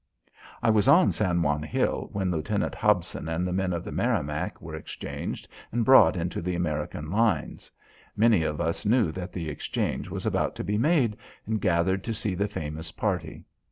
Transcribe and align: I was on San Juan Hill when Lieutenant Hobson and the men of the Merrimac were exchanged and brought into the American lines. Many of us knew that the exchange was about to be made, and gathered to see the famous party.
I 0.63 0.71
was 0.71 0.87
on 0.87 1.11
San 1.11 1.43
Juan 1.43 1.61
Hill 1.61 2.09
when 2.11 2.31
Lieutenant 2.31 2.73
Hobson 2.73 3.29
and 3.29 3.45
the 3.47 3.53
men 3.53 3.71
of 3.71 3.83
the 3.83 3.91
Merrimac 3.91 4.59
were 4.59 4.73
exchanged 4.73 5.47
and 5.71 5.85
brought 5.85 6.17
into 6.17 6.41
the 6.41 6.55
American 6.55 7.11
lines. 7.11 7.69
Many 8.17 8.41
of 8.41 8.59
us 8.59 8.83
knew 8.83 9.11
that 9.11 9.31
the 9.31 9.47
exchange 9.47 10.09
was 10.09 10.25
about 10.25 10.55
to 10.55 10.63
be 10.63 10.79
made, 10.79 11.17
and 11.45 11.61
gathered 11.61 12.03
to 12.05 12.15
see 12.15 12.33
the 12.33 12.47
famous 12.47 12.91
party. 12.91 13.43